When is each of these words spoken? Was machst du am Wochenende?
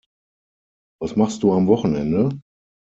Was 0.99 1.15
machst 1.15 1.43
du 1.43 1.53
am 1.53 1.67
Wochenende? 1.67 2.31